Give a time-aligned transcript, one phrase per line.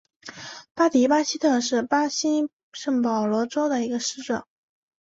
[0.73, 4.43] 巴迪巴西特是巴西圣保罗州的一个市镇。